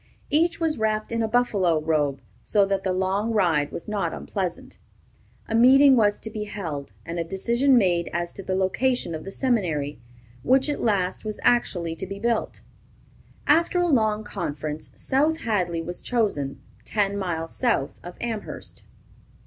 [0.31, 4.79] Each was wrapped in a buffalo robe, so that the long ride was not unpleasant.
[5.47, 9.25] A meeting was to be held, and a decision made as to the location of
[9.25, 9.99] the seminary,
[10.41, 12.61] which, at last, was actually to be built.
[13.45, 18.81] After a long conference, South Hadley was chosen, ten miles south of Amherst.